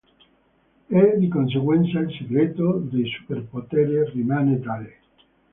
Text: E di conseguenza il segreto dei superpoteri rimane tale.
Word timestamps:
E 0.89 1.15
di 1.19 1.27
conseguenza 1.27 1.99
il 1.99 2.11
segreto 2.17 2.71
dei 2.91 3.05
superpoteri 3.05 4.03
rimane 4.11 4.59
tale. 4.59 4.99